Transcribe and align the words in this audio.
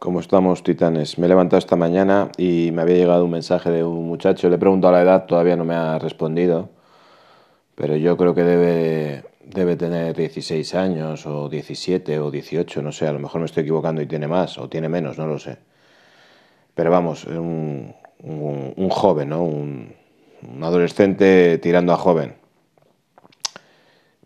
¿Cómo 0.00 0.20
estamos, 0.20 0.62
titanes? 0.62 1.18
Me 1.18 1.26
he 1.26 1.28
levantado 1.28 1.58
esta 1.58 1.76
mañana 1.76 2.32
y 2.38 2.70
me 2.72 2.80
había 2.80 2.96
llegado 2.96 3.26
un 3.26 3.32
mensaje 3.32 3.68
de 3.68 3.84
un 3.84 4.06
muchacho. 4.06 4.48
Le 4.48 4.54
he 4.54 4.58
preguntado 4.58 4.94
la 4.94 5.02
edad, 5.02 5.26
todavía 5.26 5.56
no 5.56 5.66
me 5.66 5.74
ha 5.74 5.98
respondido. 5.98 6.70
Pero 7.74 7.96
yo 7.96 8.16
creo 8.16 8.34
que 8.34 8.42
debe, 8.42 9.24
debe 9.44 9.76
tener 9.76 10.16
16 10.16 10.74
años, 10.74 11.26
o 11.26 11.50
17, 11.50 12.18
o 12.18 12.30
18, 12.30 12.80
no 12.80 12.92
sé. 12.92 13.08
A 13.08 13.12
lo 13.12 13.18
mejor 13.18 13.42
me 13.42 13.44
estoy 13.44 13.60
equivocando 13.64 14.00
y 14.00 14.06
tiene 14.06 14.26
más, 14.26 14.56
o 14.56 14.70
tiene 14.70 14.88
menos, 14.88 15.18
no 15.18 15.26
lo 15.26 15.38
sé. 15.38 15.58
Pero 16.74 16.90
vamos, 16.90 17.26
un, 17.26 17.94
un, 18.22 18.88
joven, 18.88 19.28
¿no? 19.28 19.44
Un 19.44 19.94
adolescente 20.62 21.58
tirando 21.58 21.92
a 21.92 21.98
joven. 21.98 22.39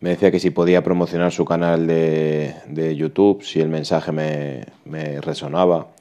Me 0.04 0.10
decía 0.10 0.30
que 0.30 0.38
si 0.38 0.50
podía 0.50 0.84
promocionar 0.84 1.32
su 1.32 1.46
canal 1.46 1.86
de, 1.86 2.54
de 2.66 2.94
YouTube, 2.94 3.42
si 3.42 3.62
el 3.62 3.70
mensaje 3.70 4.12
me, 4.12 5.20
resonaba. 5.22 5.94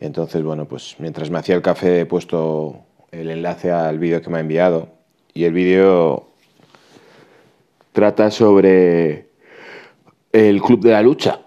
Entonces, 0.00 0.42
bueno, 0.42 0.66
pues 0.66 0.96
mientras 0.98 1.30
me 1.30 1.38
hacía 1.38 1.54
el 1.54 1.62
café 1.62 2.00
he 2.00 2.04
puesto 2.04 2.80
el 3.12 3.30
enlace 3.30 3.70
al 3.70 4.00
vídeo 4.00 4.20
que 4.20 4.28
me 4.28 4.38
ha 4.38 4.40
enviado. 4.40 4.88
Y 5.34 5.44
el 5.44 5.52
vídeo 5.52 6.30
trata 7.92 8.32
sobre 8.32 9.28
el 10.32 10.60
Club 10.60 10.80
de 10.80 10.90
la 10.90 11.02
Lucha. 11.02 11.42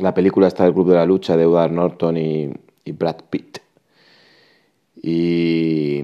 La 0.00 0.14
película 0.14 0.48
está 0.48 0.66
el 0.66 0.74
Club 0.74 0.88
de 0.88 0.96
la 0.96 1.06
Lucha 1.06 1.36
de 1.36 1.44
Edward 1.44 1.70
Norton 1.70 2.16
y 2.16 2.50
Brad 2.86 3.18
Pitt. 3.30 3.58
Y 5.00 6.02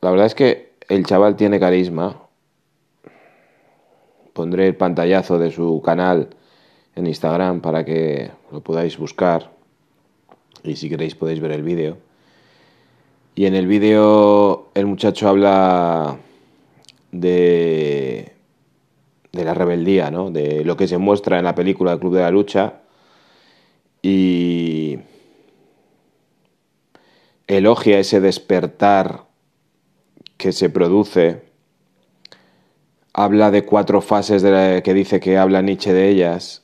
la 0.00 0.10
verdad 0.10 0.26
es 0.26 0.34
que 0.34 0.69
el 0.90 1.06
chaval 1.06 1.36
tiene 1.36 1.60
carisma. 1.60 2.20
Pondré 4.32 4.66
el 4.66 4.76
pantallazo 4.76 5.38
de 5.38 5.52
su 5.52 5.80
canal 5.82 6.30
en 6.96 7.06
Instagram 7.06 7.60
para 7.60 7.84
que 7.84 8.32
lo 8.50 8.60
podáis 8.60 8.98
buscar. 8.98 9.52
Y 10.64 10.74
si 10.74 10.90
queréis 10.90 11.14
podéis 11.14 11.40
ver 11.40 11.52
el 11.52 11.62
vídeo. 11.62 11.98
Y 13.36 13.46
en 13.46 13.54
el 13.54 13.68
vídeo 13.68 14.70
el 14.74 14.86
muchacho 14.86 15.28
habla 15.28 16.18
de, 17.12 18.32
la 19.30 19.54
rebeldía, 19.54 20.10
¿no? 20.10 20.32
de 20.32 20.64
lo 20.64 20.76
que 20.76 20.88
se 20.88 20.98
muestra 20.98 21.38
en 21.38 21.44
la 21.44 21.54
película 21.54 21.92
El 21.92 22.00
Club 22.00 22.14
de 22.14 22.20
la 22.20 22.32
Lucha. 22.32 22.80
Y 24.02 24.98
elogia 27.46 28.00
ese 28.00 28.20
despertar 28.20 29.29
que 30.40 30.52
se 30.52 30.70
produce 30.70 31.42
habla 33.12 33.50
de 33.50 33.66
cuatro 33.66 34.00
fases 34.00 34.40
de 34.40 34.50
la 34.50 34.82
que 34.82 34.94
dice 34.94 35.20
que 35.20 35.36
habla 35.36 35.60
Nietzsche 35.60 35.92
de 35.92 36.08
ellas, 36.08 36.62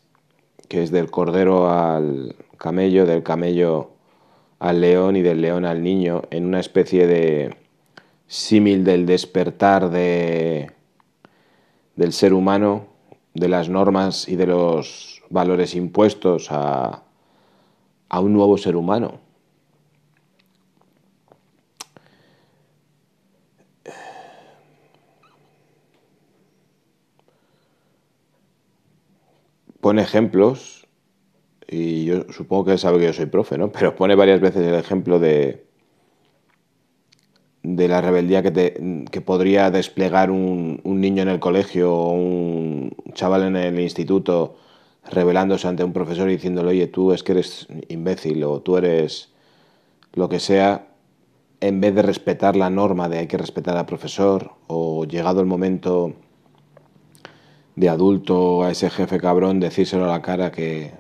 que 0.71 0.83
es 0.83 0.91
del 0.91 1.11
cordero 1.11 1.71
al 1.71 2.37
camello, 2.57 3.05
del 3.05 3.23
camello 3.23 3.91
al 4.61 4.81
león 4.81 5.17
y 5.17 5.21
del 5.21 5.43
león 5.43 5.67
al 5.67 5.83
niño, 5.83 6.23
en 6.31 6.47
una 6.47 6.59
especie 6.59 7.07
de 7.07 7.55
símil 8.29 8.83
del 8.83 9.05
despertar 9.05 9.91
de, 9.91 10.71
del 11.97 12.15
ser 12.15 12.33
humano, 12.33 12.87
de 13.35 13.49
las 13.49 13.69
normas 13.69 14.27
y 14.27 14.37
de 14.37 14.47
los 14.47 15.23
valores 15.29 15.75
impuestos 15.75 16.51
a, 16.51 17.03
a 18.09 18.21
un 18.21 18.33
nuevo 18.33 18.57
ser 18.57 18.75
humano. 18.75 19.26
Pone 29.87 30.03
ejemplos, 30.03 30.85
y 31.69 32.07
yo 32.07 32.25
supongo 32.33 32.65
que 32.65 32.73
él 32.73 32.79
sabe 32.81 32.99
que 32.99 33.05
yo 33.05 33.13
soy 33.13 33.27
profe, 33.27 33.57
¿no? 33.57 33.71
Pero 33.71 33.95
pone 33.95 34.17
varias 34.17 34.41
veces 34.41 34.67
el 34.67 34.75
ejemplo 34.75 35.21
de, 35.21 35.65
de 37.63 37.87
la 37.87 38.01
rebeldía 38.01 38.43
que, 38.43 38.51
te, 38.51 39.05
que 39.13 39.21
podría 39.21 39.71
desplegar 39.71 40.33
un, 40.33 40.81
un, 40.83 41.01
niño 41.01 41.23
en 41.23 41.29
el 41.29 41.39
colegio 41.39 41.95
o 41.95 42.15
un 42.15 42.97
chaval 43.13 43.45
en 43.45 43.55
el 43.55 43.79
instituto 43.79 44.57
rebelándose 45.09 45.69
ante 45.69 45.85
un 45.85 45.93
profesor 45.93 46.29
y 46.31 46.33
diciéndole, 46.33 46.71
oye, 46.71 46.89
tú 46.89 47.13
es 47.13 47.23
que 47.23 47.31
eres 47.31 47.69
imbécil 47.87 48.43
o 48.43 48.63
tú 48.63 48.79
eres 48.79 49.33
lo 50.15 50.29
que 50.29 50.41
sea, 50.41 50.89
en 51.61 51.81
vez 51.81 51.95
de 51.95 52.03
respetar 52.03 52.57
la 52.57 52.71
norma 52.71 53.09
de 53.09 53.19
hay 53.19 53.29
que 53.29 53.39
respetar 53.39 53.77
al 53.77 53.87
profesor 53.87 54.51
o 54.67 55.05
llegado 55.05 55.39
el 55.39 55.47
momento 55.47 56.13
de 57.77 57.89
adulto 57.91 58.65
a 58.65 58.71
ese 58.71 58.91
jefe 58.91 59.21
cabrón 59.21 59.61
decírselo 59.61 60.07
a 60.07 60.09
la 60.09 60.23
cara 60.23 60.51
que... 60.51 60.93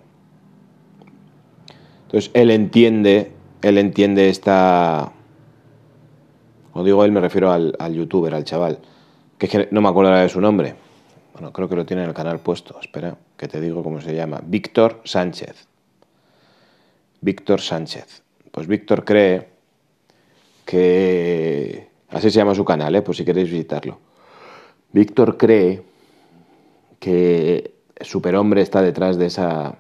Entonces 2.03 2.31
él 2.35 2.51
entiende, 2.51 3.33
él 3.63 3.79
entiende 3.79 4.29
esta... 4.29 5.13
Cuando 6.73 6.85
digo 6.85 7.05
él 7.05 7.13
me 7.13 7.21
refiero 7.21 7.51
al, 7.51 7.75
al 7.79 7.95
youtuber, 7.95 8.35
al 8.35 8.45
chaval, 8.45 8.79
que 9.39 9.47
es 9.47 9.53
que 9.53 9.69
no 9.71 9.81
me 9.81 9.89
acuerdo 9.89 10.13
de 10.13 10.29
su 10.29 10.41
nombre. 10.41 10.77
Bueno, 11.33 11.53
creo 11.53 11.69
que 11.69 11.77
lo 11.77 11.87
tiene 11.87 12.03
en 12.03 12.11
el 12.11 12.15
canal 12.15 12.39
puesto. 12.39 12.79
Espera, 12.81 13.17
que 13.37 13.49
te 13.49 13.61
digo 13.61 13.83
cómo 13.83 14.01
se 14.01 14.15
llama. 14.15 14.41
Víctor 14.45 15.01
Sánchez. 15.05 15.67
Víctor 17.21 17.61
Sánchez. 17.61 18.23
Pues 18.51 18.67
Víctor 18.67 19.05
cree 19.05 19.49
que... 20.65 21.89
Así 22.11 22.31
se 22.31 22.39
llama 22.39 22.55
su 22.55 22.65
canal, 22.65 22.95
¿eh? 22.95 23.03
por 23.03 23.17
si 23.17 23.25
queréis 23.25 23.51
visitarlo. 23.51 23.99
Víctor 24.93 25.37
cree 25.37 25.83
que 26.99 27.75
Superhombre 28.01 28.63
está 28.63 28.83
detrás 28.83 29.17
de 29.17 29.27
esa, 29.27 29.77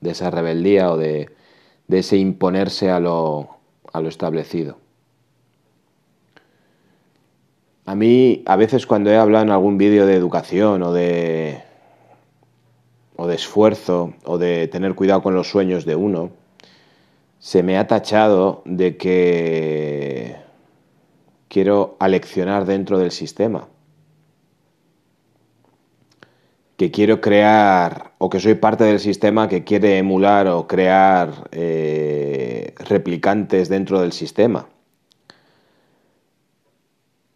de 0.00 0.10
esa 0.10 0.30
rebeldía 0.30 0.90
o 0.90 0.96
de, 0.96 1.30
de 1.86 1.98
ese 1.98 2.16
imponerse 2.16 2.90
a 2.90 3.00
lo, 3.00 3.48
a 3.92 4.00
lo 4.00 4.08
establecido. 4.08 4.78
A 7.84 7.94
mí, 7.94 8.42
a 8.46 8.56
veces 8.56 8.86
cuando 8.86 9.10
he 9.10 9.16
hablado 9.16 9.44
en 9.44 9.50
algún 9.50 9.78
vídeo 9.78 10.06
de 10.06 10.14
educación 10.14 10.82
o 10.82 10.92
de, 10.92 11.62
o 13.16 13.26
de 13.26 13.34
esfuerzo 13.34 14.12
o 14.24 14.36
de 14.36 14.68
tener 14.68 14.94
cuidado 14.94 15.22
con 15.22 15.34
los 15.34 15.48
sueños 15.48 15.86
de 15.86 15.96
uno, 15.96 16.30
se 17.38 17.62
me 17.62 17.78
ha 17.78 17.86
tachado 17.86 18.62
de 18.66 18.96
que 18.96 20.36
quiero 21.48 21.96
aleccionar 21.98 22.66
dentro 22.66 22.98
del 22.98 23.10
sistema 23.10 23.68
que 26.78 26.92
quiero 26.92 27.20
crear 27.20 28.12
o 28.18 28.30
que 28.30 28.38
soy 28.38 28.54
parte 28.54 28.84
del 28.84 29.00
sistema 29.00 29.48
que 29.48 29.64
quiere 29.64 29.98
emular 29.98 30.46
o 30.46 30.68
crear 30.68 31.48
eh, 31.50 32.72
replicantes 32.78 33.68
dentro 33.68 34.00
del 34.00 34.12
sistema. 34.12 34.68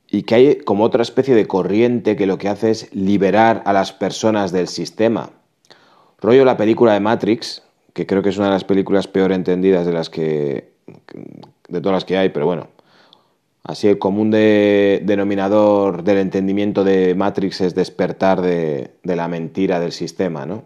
Y 0.09 0.23
que 0.23 0.35
hay 0.37 0.57
como 0.59 0.85
otra 0.85 1.03
especie 1.03 1.35
de 1.35 1.49
corriente 1.49 2.15
que 2.15 2.27
lo 2.27 2.39
que 2.39 2.49
hace 2.49 2.71
es 2.71 2.95
liberar 2.95 3.65
a 3.67 3.73
las 3.73 3.93
personas 3.93 4.53
del 4.53 4.69
sistema. 4.69 5.31
Rollo 6.21 6.45
la 6.45 6.57
película 6.57 6.93
de 6.93 7.01
Matrix, 7.01 7.65
que 7.95 8.07
creo 8.07 8.23
que 8.23 8.29
es 8.29 8.39
una 8.39 8.47
de 8.47 8.53
las 8.53 8.65
películas 8.65 9.09
peor 9.09 9.33
entendidas 9.33 9.87
de 9.87 9.93
las 9.93 10.09
que 10.09 10.71
de 11.69 11.81
todas 11.81 11.97
las 11.97 12.05
que 12.05 12.17
hay, 12.17 12.29
pero 12.29 12.47
bueno, 12.47 12.69
Así 13.65 13.87
el 13.89 13.99
común 13.99 14.31
de, 14.31 15.01
denominador 15.05 16.03
del 16.03 16.19
entendimiento 16.19 16.83
de 16.85 17.15
Matrix 17.15 17.61
es 17.61 17.75
despertar 17.75 18.41
de, 18.43 18.95
la 19.05 19.29
mentira 19.29 19.79
del 19.79 19.93
sistema, 19.93 20.47
¿no? 20.47 20.65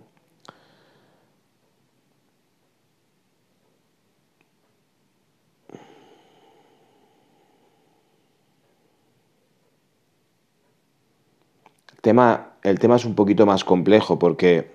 El 11.92 12.00
tema, 12.00 12.56
el 12.62 12.78
tema 12.78 12.96
es 12.96 13.04
un 13.04 13.14
poquito 13.14 13.44
más 13.46 13.64
complejo 13.64 14.18
porque 14.18 14.70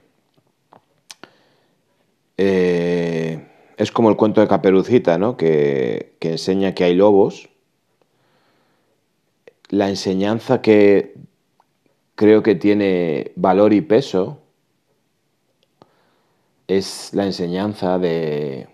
eh, 2.37 3.47
es 3.77 3.91
como 3.91 4.09
el 4.09 4.17
cuento 4.17 4.41
de 4.41 4.47
Caperucita, 4.47 5.17
¿no? 5.17 5.37
que 5.37 6.17
enseña 6.19 6.73
que 6.75 6.83
hay 6.83 6.93
lobos 6.93 7.50
la 9.71 9.87
enseñanza 9.87 10.61
que 10.61 11.15
creo 12.15 12.43
que 12.43 12.55
tiene 12.55 13.31
valor 13.37 13.73
y 13.73 13.79
peso 13.81 14.39
es 16.67 17.13
la 17.13 17.25
enseñanza 17.25 17.97
de, 17.97 18.67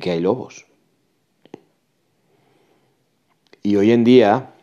que 0.00 0.10
hay 0.10 0.20
lobos. 0.20 0.66
Y 3.62 3.76
hoy 3.76 3.92
en 3.92 4.04
día, 4.04 4.54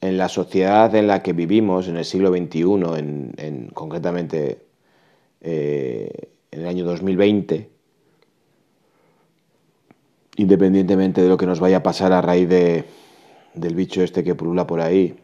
en 0.00 0.18
la 0.18 0.28
sociedad 0.28 0.94
en 0.96 1.06
la 1.06 1.22
que 1.22 1.32
vivimos, 1.32 1.86
en 1.86 1.96
el 1.96 2.04
siglo 2.04 2.30
XXI, 2.30 2.62
en, 2.98 3.34
en 3.36 3.68
concretamente 3.68 4.66
eh, 5.42 6.10
en 6.50 6.60
el 6.60 6.66
año 6.66 6.84
2020, 6.84 7.70
independientemente 10.36 11.22
de 11.22 11.28
lo 11.28 11.36
que 11.36 11.46
nos 11.46 11.60
vaya 11.60 11.78
a 11.78 11.82
pasar 11.84 12.12
a 12.12 12.20
raíz 12.20 12.48
de, 12.48 12.84
del 13.54 13.74
bicho 13.74 14.02
este 14.02 14.24
que 14.24 14.34
pulula 14.34 14.66
por 14.66 14.80
ahí. 14.80 15.16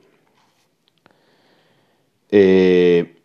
Eh, 2.31 3.17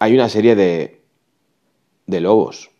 hay 0.00 0.14
una 0.14 0.28
serie 0.28 0.54
de, 0.54 1.00
de 2.06 2.20
lobos. 2.20 2.70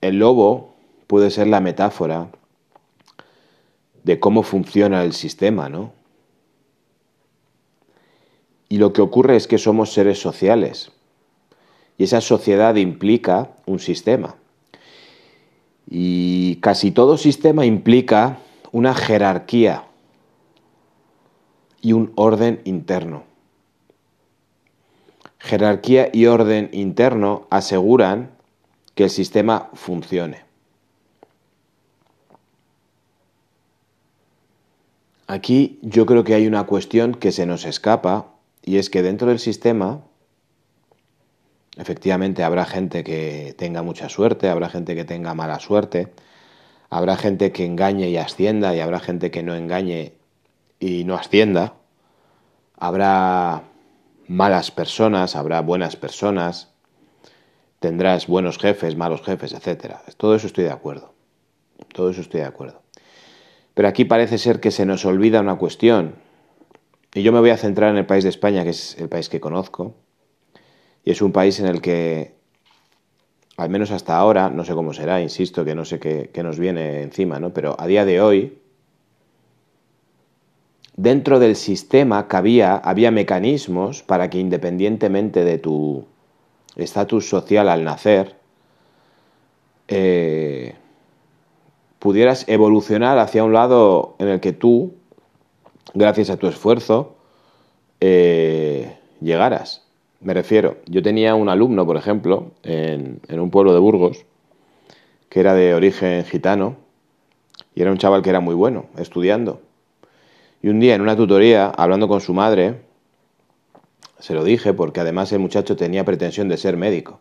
El 0.00 0.18
lobo 0.18 0.74
puede 1.06 1.30
ser 1.30 1.46
la 1.46 1.60
metáfora 1.60 2.30
de 4.02 4.18
cómo 4.18 4.42
funciona 4.42 5.04
el 5.04 5.12
sistema, 5.12 5.68
¿no? 5.68 5.92
Y 8.68 8.78
lo 8.78 8.92
que 8.92 9.02
ocurre 9.02 9.36
es 9.36 9.46
que 9.46 9.58
somos 9.58 9.92
seres 9.92 10.18
sociales. 10.18 10.92
Y 11.98 12.04
esa 12.04 12.20
sociedad 12.20 12.74
implica 12.76 13.50
un 13.66 13.78
sistema. 13.78 14.36
Y 15.94 16.56
casi 16.62 16.90
todo 16.90 17.18
sistema 17.18 17.66
implica 17.66 18.38
una 18.70 18.94
jerarquía 18.94 19.84
y 21.82 21.92
un 21.92 22.12
orden 22.14 22.62
interno. 22.64 23.24
Jerarquía 25.38 26.08
y 26.10 26.24
orden 26.24 26.70
interno 26.72 27.46
aseguran 27.50 28.30
que 28.94 29.04
el 29.04 29.10
sistema 29.10 29.68
funcione. 29.74 30.44
Aquí 35.26 35.78
yo 35.82 36.06
creo 36.06 36.24
que 36.24 36.32
hay 36.32 36.46
una 36.46 36.64
cuestión 36.64 37.14
que 37.14 37.32
se 37.32 37.44
nos 37.44 37.66
escapa 37.66 38.32
y 38.62 38.78
es 38.78 38.88
que 38.88 39.02
dentro 39.02 39.28
del 39.28 39.40
sistema 39.40 40.00
efectivamente 41.76 42.42
habrá 42.42 42.64
gente 42.64 43.04
que 43.04 43.54
tenga 43.56 43.82
mucha 43.82 44.08
suerte, 44.08 44.48
habrá 44.48 44.68
gente 44.68 44.94
que 44.94 45.04
tenga 45.04 45.34
mala 45.34 45.58
suerte, 45.58 46.12
habrá 46.90 47.16
gente 47.16 47.52
que 47.52 47.64
engañe 47.64 48.08
y 48.10 48.16
ascienda 48.16 48.74
y 48.74 48.80
habrá 48.80 49.00
gente 49.00 49.30
que 49.30 49.42
no 49.42 49.54
engañe 49.54 50.12
y 50.78 51.04
no 51.04 51.14
ascienda, 51.14 51.74
habrá 52.76 53.62
malas 54.28 54.70
personas, 54.70 55.36
habrá 55.36 55.60
buenas 55.60 55.96
personas, 55.96 56.72
tendrás 57.78 58.26
buenos 58.26 58.58
jefes, 58.58 58.96
malos 58.96 59.22
jefes, 59.22 59.52
etc. 59.52 59.96
Todo 60.16 60.34
eso 60.34 60.46
estoy 60.46 60.64
de 60.64 60.70
acuerdo. 60.70 61.12
Todo 61.92 62.10
eso 62.10 62.20
estoy 62.20 62.40
de 62.40 62.46
acuerdo. 62.46 62.82
Pero 63.74 63.88
aquí 63.88 64.04
parece 64.04 64.38
ser 64.38 64.60
que 64.60 64.70
se 64.70 64.86
nos 64.86 65.04
olvida 65.04 65.40
una 65.40 65.56
cuestión. 65.56 66.14
Y 67.14 67.22
yo 67.22 67.32
me 67.32 67.40
voy 67.40 67.50
a 67.50 67.56
centrar 67.56 67.90
en 67.90 67.98
el 67.98 68.06
país 68.06 68.24
de 68.24 68.30
España, 68.30 68.64
que 68.64 68.70
es 68.70 68.96
el 68.98 69.08
país 69.08 69.28
que 69.28 69.40
conozco. 69.40 69.94
Y 71.04 71.10
es 71.10 71.22
un 71.22 71.32
país 71.32 71.58
en 71.60 71.66
el 71.66 71.80
que, 71.80 72.34
al 73.56 73.68
menos 73.70 73.90
hasta 73.90 74.16
ahora, 74.16 74.50
no 74.50 74.64
sé 74.64 74.74
cómo 74.74 74.92
será, 74.92 75.20
insisto, 75.20 75.64
que 75.64 75.74
no 75.74 75.84
sé 75.84 75.98
qué, 75.98 76.42
nos 76.42 76.58
viene 76.58 77.02
encima, 77.02 77.40
¿no? 77.40 77.52
Pero 77.52 77.76
a 77.78 77.86
día 77.86 78.04
de 78.04 78.20
hoy, 78.20 78.58
dentro 80.96 81.38
del 81.38 81.56
sistema 81.56 82.28
cabía, 82.28 82.76
había 82.76 83.10
mecanismos 83.10 84.02
para 84.02 84.30
que 84.30 84.38
independientemente 84.38 85.44
de 85.44 85.58
tu 85.58 86.06
estatus 86.76 87.28
social 87.28 87.68
al 87.68 87.84
nacer, 87.84 88.36
eh, 89.88 90.76
pudieras 91.98 92.48
evolucionar 92.48 93.18
hacia 93.18 93.44
un 93.44 93.52
lado 93.52 94.16
en 94.18 94.28
el 94.28 94.40
que 94.40 94.52
tú, 94.52 94.94
gracias 95.94 96.30
a 96.30 96.36
tu 96.36 96.46
esfuerzo, 96.46 97.16
eh, 98.00 98.96
llegaras. 99.20 99.86
Me 100.22 100.34
refiero, 100.34 100.76
yo 100.86 101.02
tenía 101.02 101.34
un 101.34 101.48
alumno, 101.48 101.84
por 101.84 101.96
ejemplo, 101.96 102.52
en, 102.62 103.20
un 103.28 103.50
pueblo 103.50 103.74
de 103.74 103.80
Burgos, 103.80 104.24
que 105.28 105.40
era 105.40 105.52
de 105.54 105.74
origen 105.74 106.24
gitano, 106.24 106.76
y 107.74 107.82
era 107.82 107.90
un 107.90 107.98
chaval 107.98 108.22
que 108.22 108.30
era 108.30 108.38
muy 108.38 108.54
bueno, 108.54 108.86
estudiando. 108.96 109.60
Y 110.62 110.68
un 110.68 110.78
día 110.78 110.94
en 110.94 111.00
una 111.00 111.16
tutoría, 111.16 111.70
hablando 111.70 112.06
con 112.06 112.20
su 112.20 112.34
madre, 112.34 112.82
se 114.20 114.34
lo 114.34 114.44
dije 114.44 114.72
porque 114.72 115.00
además 115.00 115.32
el 115.32 115.40
muchacho 115.40 115.74
tenía 115.74 116.04
pretensión 116.04 116.48
de 116.48 116.56
ser 116.56 116.76
médico. 116.76 117.18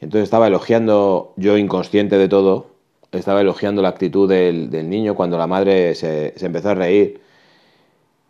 Entonces 0.00 0.24
estaba 0.24 0.48
elogiando, 0.48 1.32
yo 1.36 1.56
inconsciente 1.56 2.18
de 2.18 2.28
todo, 2.28 2.66
estaba 3.12 3.40
elogiando 3.40 3.80
la 3.80 3.88
actitud 3.88 4.28
del, 4.28 4.70
niño 4.90 5.14
cuando 5.14 5.38
la 5.38 5.46
madre 5.46 5.94
se, 5.94 6.34
empezó 6.44 6.70
a 6.70 6.74
reír 6.74 7.20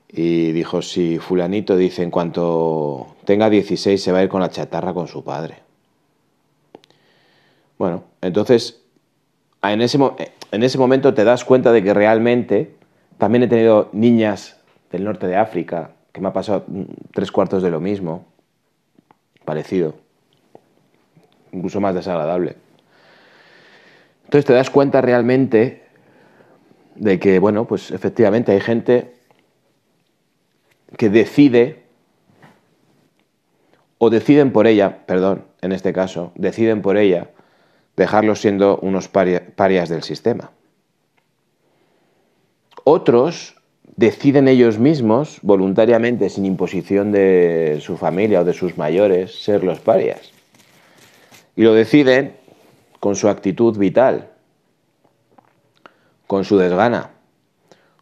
y 0.08 0.52
dijo, 0.52 0.82
si 0.82 1.18
fulanito 1.18 1.76
dice, 1.76 2.02
en 2.02 2.10
cuanto 2.10 3.16
tenga 3.24 3.50
16 3.50 4.02
se 4.02 4.12
va 4.12 4.18
a 4.18 4.22
ir 4.22 4.28
con 4.28 4.40
la 4.40 4.50
chatarra 4.50 4.94
con 4.94 5.08
su 5.08 5.24
padre. 5.24 5.56
Bueno, 7.78 8.04
entonces 8.20 8.82
en 9.62 9.82
ese, 9.82 9.98
en 10.52 10.62
ese 10.62 10.78
momento 10.78 11.14
te 11.14 11.24
das 11.24 11.44
cuenta 11.44 11.72
de 11.72 11.82
que 11.82 11.92
realmente 11.92 12.74
también 13.18 13.42
he 13.42 13.48
tenido 13.48 13.88
niñas 13.92 14.56
del 14.90 15.04
norte 15.04 15.26
de 15.26 15.36
África 15.36 15.90
que 16.12 16.20
me 16.20 16.28
ha 16.28 16.32
pasado 16.32 16.64
tres 17.12 17.30
cuartos 17.30 17.62
de 17.62 17.70
lo 17.70 17.80
mismo, 17.80 18.24
parecido, 19.44 19.96
incluso 21.52 21.80
más 21.80 21.94
desagradable. 21.94 22.56
Entonces 24.24 24.46
te 24.46 24.54
das 24.54 24.70
cuenta 24.70 25.02
realmente 25.02 25.84
de 26.94 27.18
que, 27.20 27.38
bueno, 27.38 27.66
pues 27.66 27.90
efectivamente 27.90 28.52
hay 28.52 28.60
gente 28.60 29.15
que 30.96 31.10
decide, 31.10 31.84
o 33.98 34.10
deciden 34.10 34.52
por 34.52 34.66
ella, 34.66 35.06
perdón, 35.06 35.44
en 35.62 35.72
este 35.72 35.92
caso, 35.92 36.32
deciden 36.34 36.82
por 36.82 36.96
ella 36.96 37.30
dejarlos 37.96 38.40
siendo 38.40 38.78
unos 38.78 39.08
parias 39.08 39.88
del 39.88 40.02
sistema. 40.02 40.50
Otros 42.84 43.56
deciden 43.96 44.48
ellos 44.48 44.78
mismos, 44.78 45.38
voluntariamente, 45.42 46.28
sin 46.28 46.44
imposición 46.44 47.10
de 47.12 47.78
su 47.80 47.96
familia 47.96 48.42
o 48.42 48.44
de 48.44 48.52
sus 48.52 48.76
mayores, 48.76 49.42
ser 49.42 49.64
los 49.64 49.80
parias. 49.80 50.30
Y 51.56 51.62
lo 51.62 51.72
deciden 51.72 52.36
con 53.00 53.16
su 53.16 53.28
actitud 53.28 53.76
vital, 53.78 54.30
con 56.26 56.44
su 56.44 56.58
desgana, 56.58 57.10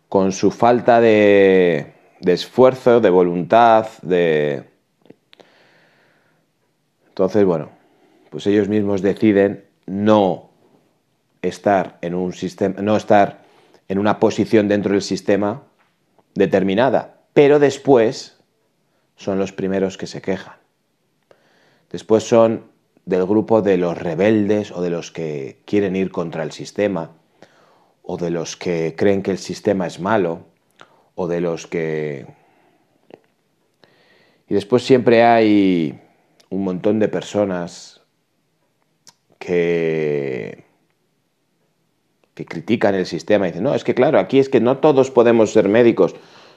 con 0.08 0.32
su 0.32 0.50
falta 0.50 1.00
de, 1.00 1.93
esfuerzo, 2.32 3.00
de 3.00 3.10
voluntad, 3.10 3.86
de... 4.02 4.64
Entonces, 7.08 7.44
bueno, 7.44 7.70
pues 8.30 8.46
ellos 8.46 8.68
mismos 8.68 9.02
deciden 9.02 9.64
no 9.86 10.50
estar 11.42 11.98
en 12.00 12.14
un 12.14 12.32
sistema, 12.32 12.80
no 12.80 12.96
estar 12.96 13.44
en 13.88 13.98
una 13.98 14.18
posición 14.18 14.66
dentro 14.66 14.92
del 14.92 15.02
sistema 15.02 15.62
determinada, 16.34 17.20
pero 17.32 17.58
después 17.58 18.38
son 19.16 19.38
los 19.38 19.52
primeros 19.52 19.96
que 19.96 20.06
se 20.06 20.22
quejan. 20.22 20.56
Después 21.90 22.24
son 22.24 22.64
del 23.04 23.24
grupo 23.26 23.62
de 23.62 23.76
los 23.76 23.96
rebeldes 23.96 24.72
o 24.72 24.82
de 24.82 24.90
los 24.90 25.12
que 25.12 25.60
quieren 25.66 25.94
ir 25.94 26.10
contra 26.10 26.42
el 26.42 26.52
sistema, 26.52 27.12
o 28.02 28.16
de 28.16 28.30
los 28.30 28.56
que 28.56 28.94
creen 28.96 29.22
que 29.22 29.30
el 29.30 29.38
sistema 29.38 29.86
es 29.86 30.00
malo, 30.00 30.46
o 31.14 31.26
de 31.28 31.40
los 31.40 31.66
que... 31.66 32.26
Y 34.48 34.54
después 34.54 34.84
siempre 34.84 35.22
hay 35.22 35.98
un 36.50 36.64
montón 36.64 36.98
de 36.98 37.08
personas 37.08 38.02
que, 39.38 40.64
que 42.34 42.44
critican 42.44 42.94
el 42.94 43.06
sistema 43.06 43.46
y 43.46 43.50
dicen, 43.50 43.64
no, 43.64 43.74
es 43.74 43.84
que 43.84 43.94
claro, 43.94 44.18
aquí 44.18 44.38
es 44.38 44.48
que 44.48 44.60
no 44.60 44.78
todos 44.78 45.10
podemos 45.10 45.52
ser 45.52 45.68
médicos, 45.68 46.14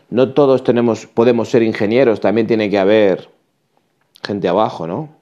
no 0.10 0.34
todos 0.34 0.64
tenemos, 0.64 1.08
podemos 1.08 1.50
ser 1.50 1.64
ingenieros, 1.64 2.20
también 2.20 2.48
tiene 2.48 2.70
que 2.70 2.78
haber 2.78 3.30
gente 4.24 4.48
abajo, 4.48 4.88
¿no? 4.88 5.16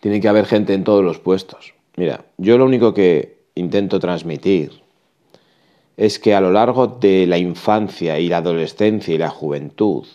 Tiene 0.00 0.20
que 0.20 0.28
haber 0.28 0.46
gente 0.46 0.74
en 0.74 0.84
todos 0.84 1.04
los 1.04 1.18
puestos. 1.18 1.74
Mira, 1.96 2.24
yo 2.36 2.56
lo 2.56 2.64
único 2.64 2.94
que 2.94 3.38
intento 3.54 3.98
transmitir 3.98 4.82
es 5.98 6.20
que 6.20 6.32
a 6.32 6.40
lo 6.40 6.52
largo 6.52 6.86
de 6.86 7.26
la 7.26 7.38
infancia 7.38 8.20
y 8.20 8.28
la 8.28 8.36
adolescencia 8.36 9.12
y 9.12 9.18
la 9.18 9.30
juventud, 9.30 10.06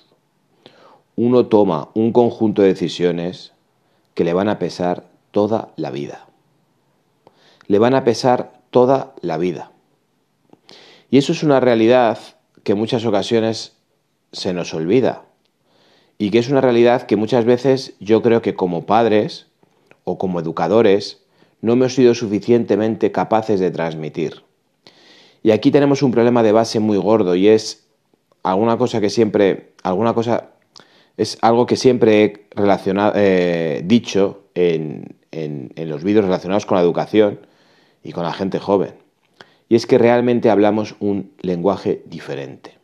uno 1.17 1.47
toma 1.47 1.89
un 1.93 2.13
conjunto 2.13 2.61
de 2.61 2.69
decisiones 2.69 3.51
que 4.13 4.23
le 4.23 4.31
van 4.31 4.47
a 4.47 4.59
pesar 4.59 5.03
toda 5.31 5.73
la 5.75 5.91
vida. 5.91 6.25
Le 7.67 7.79
van 7.79 7.95
a 7.95 8.05
pesar 8.05 8.61
toda 8.69 9.13
la 9.19 9.37
vida. 9.37 9.71
Y 11.11 11.17
eso 11.17 11.33
es 11.33 11.43
una 11.43 11.59
realidad 11.59 12.17
que 12.63 12.71
en 12.71 12.77
muchas 12.77 13.05
ocasiones 13.05 13.75
se 14.31 14.53
nos 14.53 14.73
olvida. 14.73 15.25
Y 16.17 16.31
que 16.31 16.39
es 16.39 16.47
una 16.49 16.61
realidad 16.61 17.03
que 17.03 17.17
muchas 17.17 17.43
veces 17.43 17.95
yo 17.99 18.21
creo 18.21 18.41
que 18.41 18.55
como 18.55 18.85
padres 18.85 19.47
o 20.05 20.17
como 20.17 20.39
educadores 20.39 21.25
no 21.59 21.73
hemos 21.73 21.93
sido 21.93 22.15
suficientemente 22.15 23.11
capaces 23.11 23.59
de 23.59 23.69
transmitir. 23.69 24.43
Y 25.43 25.51
aquí 25.51 25.71
tenemos 25.71 26.01
un 26.01 26.11
problema 26.11 26.41
de 26.41 26.53
base 26.53 26.79
muy 26.79 26.97
gordo 26.97 27.35
y 27.35 27.49
es 27.49 27.85
alguna 28.43 28.77
cosa 28.77 29.01
que 29.01 29.09
siempre, 29.09 29.73
alguna 29.83 30.13
cosa, 30.13 30.51
es 31.17 31.37
algo 31.41 31.65
que 31.65 31.75
siempre 31.75 32.23
he 32.23 32.47
relacionado, 32.51 33.11
eh, 33.15 33.81
dicho 33.85 34.45
en, 34.55 35.17
en, 35.31 35.71
en 35.75 35.89
los 35.89 36.03
vídeos 36.03 36.23
relacionados 36.23 36.65
con 36.65 36.77
la 36.77 36.81
educación 36.81 37.45
y 38.03 38.13
con 38.13 38.23
la 38.23 38.31
gente 38.31 38.57
joven. 38.57 38.95
Y 39.67 39.75
es 39.75 39.85
que 39.85 39.97
realmente 39.97 40.49
hablamos 40.49 40.95
un 40.99 41.33
lenguaje 41.41 42.03
diferente. 42.05 42.77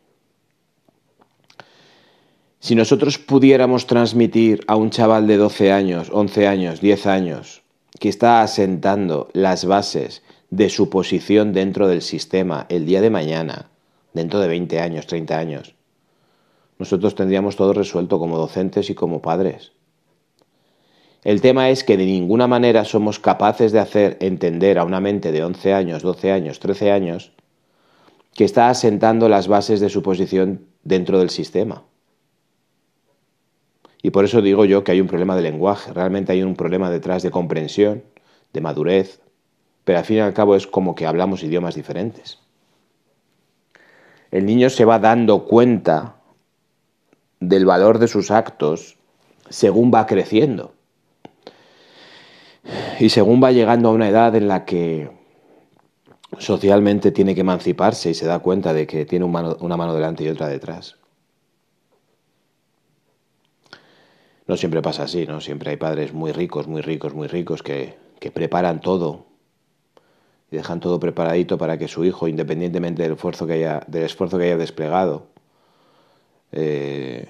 Si 2.58 2.74
nosotros 2.74 3.18
pudiéramos 3.18 3.86
transmitir 3.86 4.60
a 4.66 4.76
un 4.76 4.90
chaval 4.90 5.26
de 5.26 5.38
12 5.38 5.72
años, 5.72 6.10
11 6.12 6.46
años, 6.46 6.80
10 6.82 7.06
años, 7.06 7.62
que 7.98 8.10
está 8.10 8.42
asentando 8.42 9.30
las 9.32 9.64
bases 9.64 10.22
de 10.50 10.68
su 10.68 10.90
posición 10.90 11.52
dentro 11.52 11.88
del 11.88 12.02
sistema 12.02 12.66
el 12.68 12.84
día 12.84 13.00
de 13.00 13.10
mañana, 13.10 13.70
dentro 14.12 14.40
de 14.40 14.48
20 14.48 14.80
años, 14.80 15.06
30 15.06 15.38
años, 15.38 15.74
nosotros 16.78 17.14
tendríamos 17.14 17.56
todo 17.56 17.72
resuelto 17.72 18.18
como 18.18 18.38
docentes 18.38 18.90
y 18.90 18.94
como 18.94 19.22
padres. 19.22 19.72
El 21.22 21.42
tema 21.42 21.68
es 21.68 21.84
que 21.84 21.98
de 21.98 22.06
ninguna 22.06 22.46
manera 22.46 22.84
somos 22.84 23.18
capaces 23.18 23.72
de 23.72 23.78
hacer 23.78 24.16
entender 24.20 24.78
a 24.78 24.84
una 24.84 25.00
mente 25.00 25.32
de 25.32 25.44
11 25.44 25.74
años, 25.74 26.02
12 26.02 26.32
años, 26.32 26.58
13 26.58 26.90
años 26.90 27.32
que 28.34 28.44
está 28.44 28.70
asentando 28.70 29.28
las 29.28 29.48
bases 29.48 29.80
de 29.80 29.90
su 29.90 30.02
posición 30.02 30.66
dentro 30.82 31.18
del 31.18 31.30
sistema. 31.30 31.84
Y 34.02 34.10
por 34.10 34.24
eso 34.24 34.40
digo 34.40 34.64
yo 34.64 34.82
que 34.82 34.92
hay 34.92 35.00
un 35.00 35.08
problema 35.08 35.36
de 35.36 35.42
lenguaje, 35.42 35.92
realmente 35.92 36.32
hay 36.32 36.42
un 36.42 36.56
problema 36.56 36.90
detrás 36.90 37.22
de 37.22 37.30
comprensión, 37.30 38.02
de 38.54 38.60
madurez, 38.62 39.20
pero 39.90 39.98
al 39.98 40.04
fin 40.04 40.18
y 40.18 40.20
al 40.20 40.32
cabo 40.32 40.54
es 40.54 40.68
como 40.68 40.94
que 40.94 41.04
hablamos 41.04 41.42
idiomas 41.42 41.74
diferentes. 41.74 42.38
El 44.30 44.46
niño 44.46 44.70
se 44.70 44.84
va 44.84 45.00
dando 45.00 45.46
cuenta 45.46 46.14
del 47.40 47.66
valor 47.66 47.98
de 47.98 48.06
sus 48.06 48.30
actos 48.30 48.98
según 49.48 49.90
va 49.92 50.06
creciendo. 50.06 50.74
Y 53.00 53.08
según 53.08 53.42
va 53.42 53.50
llegando 53.50 53.88
a 53.88 53.92
una 53.92 54.08
edad 54.08 54.36
en 54.36 54.46
la 54.46 54.64
que 54.64 55.10
socialmente 56.38 57.10
tiene 57.10 57.34
que 57.34 57.40
emanciparse 57.40 58.10
y 58.10 58.14
se 58.14 58.26
da 58.26 58.38
cuenta 58.38 58.72
de 58.72 58.86
que 58.86 59.04
tiene 59.06 59.24
una 59.24 59.76
mano 59.76 59.92
delante 59.92 60.22
y 60.22 60.28
otra 60.28 60.46
detrás. 60.46 60.98
No 64.46 64.56
siempre 64.56 64.82
pasa 64.82 65.02
así, 65.02 65.26
¿no? 65.26 65.40
Siempre 65.40 65.70
hay 65.70 65.78
padres 65.78 66.12
muy 66.12 66.30
ricos, 66.30 66.68
muy 66.68 66.80
ricos, 66.80 67.12
muy 67.12 67.26
ricos 67.26 67.64
que, 67.64 67.98
preparan 68.32 68.80
todo 68.80 69.29
y 70.50 70.56
dejan 70.56 70.80
todo 70.80 70.98
preparadito 70.98 71.58
para 71.58 71.78
que 71.78 71.88
su 71.88 72.04
hijo, 72.04 72.26
independientemente 72.28 73.02
del 73.02 73.12
esfuerzo 73.12 73.46
que 73.46 73.54
haya, 73.54 73.82
del 73.86 74.04
esfuerzo 74.04 74.38
que 74.38 74.44
haya 74.44 74.56
desplegado, 74.56 75.26
eh, 76.52 77.28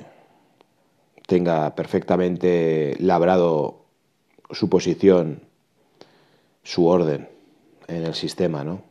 tenga 1.26 1.74
perfectamente 1.74 2.96
labrado 2.98 3.84
su 4.50 4.68
posición, 4.68 5.42
su 6.62 6.86
orden 6.86 7.28
en 7.88 8.04
el 8.04 8.14
sistema, 8.14 8.64
¿no? 8.64 8.82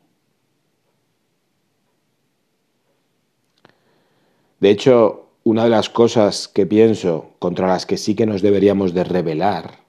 De 4.59 4.69
hecho, 4.69 5.29
una 5.43 5.63
de 5.63 5.69
las 5.69 5.89
cosas 5.89 6.47
que 6.47 6.65
pienso 6.65 7.31
contra 7.39 7.67
las 7.67 7.85
que 7.85 7.97
sí 7.97 8.13
que 8.13 8.25
nos 8.25 8.41
deberíamos 8.41 8.93
de 8.93 9.05
rebelar 9.05 9.79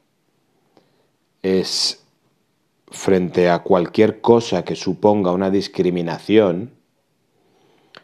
es 1.43 2.00
frente 2.91 3.49
a 3.49 3.61
cualquier 3.61 4.21
cosa 4.21 4.65
que 4.65 4.75
suponga 4.75 5.33
una 5.33 5.51
discriminación 5.51 6.71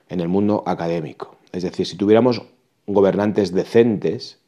en 0.09 0.21
el 0.21 0.29
mundo 0.29 0.63
académico. 0.67 1.37
Es 1.53 1.63
decir, 1.63 1.87
si 1.87 1.97
tuviéramos 1.97 2.43
gobernantes 2.87 3.53
decentes, 3.53 4.39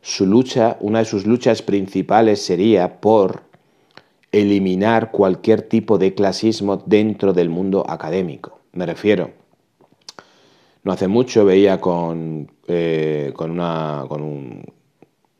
su 0.00 0.26
lucha, 0.26 0.76
una 0.80 1.00
de 1.00 1.04
sus 1.04 1.26
luchas 1.26 1.62
principales 1.62 2.42
sería 2.42 3.00
por 3.00 3.42
eliminar 4.32 5.10
cualquier 5.10 5.62
tipo 5.62 5.98
de 5.98 6.14
clasismo 6.14 6.76
dentro 6.86 7.32
del 7.32 7.48
mundo 7.48 7.84
académico. 7.88 8.60
Me 8.72 8.86
refiero, 8.86 9.32
no 10.84 10.92
hace 10.92 11.08
mucho 11.08 11.44
veía 11.44 11.80
con, 11.80 12.50
eh, 12.68 13.32
con, 13.34 13.50
una, 13.50 14.04
con 14.08 14.22
un 14.22 14.64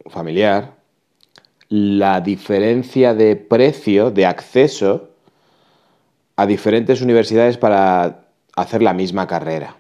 familiar 0.09 0.80
la 1.71 2.21
diferencia 2.21 3.15
de 3.15 3.37
precio, 3.37 4.11
de 4.11 4.27
acceso 4.27 5.11
a 6.35 6.45
diferentes 6.45 7.01
universidades 7.01 7.57
para 7.59 8.27
hacer 8.57 8.83
la 8.83 8.93
misma 8.93 9.27
carrera. 9.29 9.77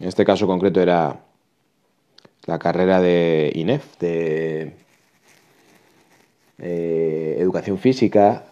En 0.00 0.08
este 0.08 0.24
caso 0.24 0.46
concreto 0.46 0.80
era 0.80 1.20
la 2.46 2.58
carrera 2.58 3.00
de 3.00 3.52
INEF, 3.54 3.98
de 3.98 4.72
eh, 6.58 7.36
educación 7.40 7.76
física, 7.76 8.46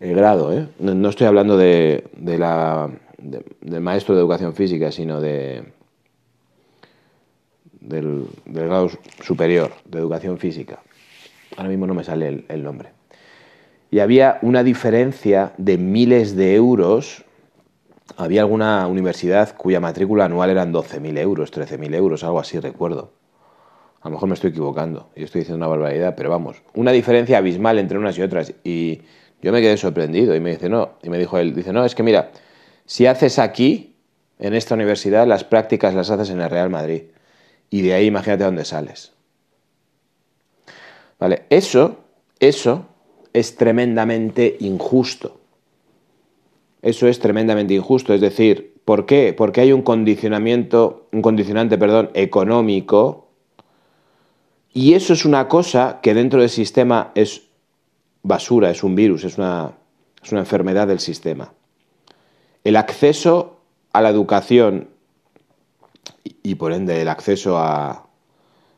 el 0.00 0.14
grado, 0.14 0.52
¿eh? 0.52 0.68
no, 0.78 1.08
estoy 1.08 1.26
hablando 1.26 1.56
de, 1.56 2.04
la, 2.22 2.90
del 3.18 3.80
maestro 3.80 4.14
de 4.14 4.20
educación 4.20 4.54
física, 4.54 4.90
sino 4.90 5.20
de, 5.20 5.64
del, 7.84 8.26
grado 8.46 8.90
superior 9.22 9.72
de 9.84 9.98
educación 9.98 10.38
física. 10.38 10.80
Ahora 11.56 11.68
mismo 11.68 11.86
no 11.86 11.94
me 11.94 12.04
sale 12.04 12.44
el, 12.48 12.62
nombre. 12.62 12.90
Y 13.90 14.00
había 14.00 14.38
una 14.42 14.62
diferencia 14.62 15.52
de 15.56 15.78
miles 15.78 16.34
de 16.36 16.54
euros 16.54 17.24
había 18.16 18.42
alguna 18.42 18.86
universidad 18.86 19.56
cuya 19.56 19.80
matrícula 19.80 20.26
anual 20.26 20.50
eran 20.50 20.72
12.000 20.72 21.18
euros, 21.18 21.52
13.000 21.52 21.94
euros, 21.94 22.22
algo 22.22 22.38
así 22.38 22.60
recuerdo. 22.60 23.12
A 24.02 24.08
lo 24.08 24.12
mejor 24.12 24.28
me 24.28 24.34
estoy 24.34 24.50
equivocando 24.50 25.08
y 25.16 25.24
estoy 25.24 25.40
diciendo 25.40 25.56
una 25.56 25.74
barbaridad, 25.74 26.14
pero 26.14 26.28
vamos, 26.28 26.62
una 26.74 26.92
diferencia 26.92 27.38
abismal 27.38 27.78
entre 27.78 27.96
unas 27.98 28.18
y 28.18 28.22
otras. 28.22 28.52
Y 28.62 29.00
yo 29.40 29.52
me 29.52 29.62
quedé 29.62 29.76
sorprendido 29.78 30.34
y 30.36 30.40
me 30.40 30.50
dice, 30.50 30.68
no, 30.68 30.90
y 31.02 31.08
me 31.08 31.18
dijo 31.18 31.38
él, 31.38 31.54
dice, 31.54 31.72
no, 31.72 31.84
es 31.84 31.94
que 31.94 32.02
mira, 32.02 32.30
si 32.84 33.06
haces 33.06 33.38
aquí, 33.38 33.94
en 34.38 34.54
esta 34.54 34.74
universidad, 34.74 35.26
las 35.26 35.44
prácticas 35.44 35.94
las 35.94 36.10
haces 36.10 36.30
en 36.30 36.40
el 36.40 36.50
Real 36.50 36.68
Madrid. 36.68 37.04
Y 37.74 37.82
de 37.82 37.92
ahí 37.92 38.06
imagínate 38.06 38.44
dónde 38.44 38.64
sales. 38.64 39.10
Vale, 41.18 41.42
eso, 41.50 42.04
eso 42.38 42.86
es 43.32 43.56
tremendamente 43.56 44.56
injusto. 44.60 45.40
Eso 46.82 47.08
es 47.08 47.18
tremendamente 47.18 47.74
injusto. 47.74 48.14
Es 48.14 48.20
decir, 48.20 48.76
¿por 48.84 49.06
qué? 49.06 49.34
Porque 49.36 49.60
hay 49.60 49.72
un 49.72 49.82
condicionamiento, 49.82 51.08
un 51.10 51.20
condicionante, 51.20 51.76
perdón, 51.76 52.10
económico. 52.14 53.26
Y 54.72 54.94
eso 54.94 55.12
es 55.12 55.24
una 55.24 55.48
cosa 55.48 55.98
que 56.00 56.14
dentro 56.14 56.42
del 56.42 56.50
sistema 56.50 57.10
es 57.16 57.42
basura, 58.22 58.70
es 58.70 58.84
un 58.84 58.94
virus, 58.94 59.24
es 59.24 59.36
una, 59.36 59.72
es 60.22 60.30
una 60.30 60.42
enfermedad 60.42 60.86
del 60.86 61.00
sistema. 61.00 61.52
El 62.62 62.76
acceso 62.76 63.58
a 63.92 64.00
la 64.00 64.10
educación 64.10 64.93
y 66.44 66.54
por 66.56 66.72
ende 66.72 67.00
el 67.00 67.08
acceso 67.08 67.58
a, 67.58 68.06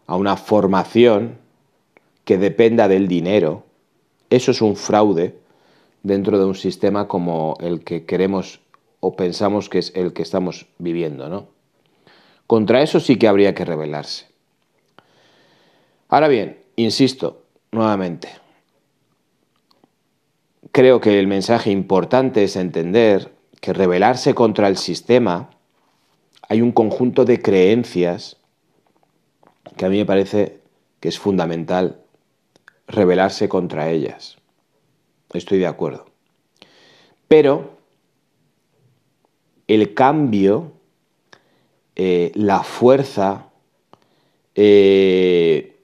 a 0.07 0.17
una 0.17 0.37
formación 0.37 1.37
que 2.25 2.39
dependa 2.39 2.89
del 2.89 3.09
dinero, 3.09 3.65
eso 4.31 4.53
es 4.53 4.63
un 4.63 4.77
fraude 4.77 5.37
dentro 6.05 6.39
de 6.39 6.45
un 6.45 6.55
sistema 6.55 7.09
como 7.09 7.59
el 7.61 7.83
que 7.83 8.07
queremos 8.07 8.61
o 9.01 9.17
pensamos 9.17 9.69
que 9.69 9.81
es 9.81 9.93
el 9.97 10.13
que 10.13 10.23
estamos 10.23 10.67
viviendo, 10.79 11.29
¿no? 11.29 11.49
Contra 12.47 12.83
eso 12.83 13.01
sí 13.01 13.17
que 13.17 13.27
habría 13.27 13.55
que 13.55 13.65
rebelarse. 13.65 14.27
Ahora 16.09 16.29
bien, 16.29 16.61
insisto 16.77 17.43
nuevamente, 17.73 18.29
creo 20.71 21.01
que 21.01 21.19
el 21.19 21.27
mensaje 21.27 21.73
importante 21.73 22.45
es 22.45 22.55
entender 22.55 23.33
que 23.61 23.73
rebelarse 23.73 24.35
contra 24.35 24.69
el 24.69 24.77
sistema 24.77 25.51
hay 26.49 26.63
un 26.63 26.73
conjunto 26.73 27.25
de 27.25 27.41
creencias 27.41 28.37
que 29.77 29.85
a 29.85 29.89
mí 29.89 29.99
me 29.99 30.07
parece 30.07 30.61
que 31.01 31.09
es 31.09 31.19
fundamental 31.19 32.01
rebelarse 32.87 33.49
contra 33.49 33.91
ellas. 33.91 34.37
Estoy 35.33 35.59
de 35.59 35.67
acuerdo. 35.67 36.07
Pero 37.29 37.77
el 39.67 39.95
cambio, 39.95 40.73
eh, 41.97 42.31
la 42.35 42.63
fuerza, 42.63 43.49
eh, 44.55 45.77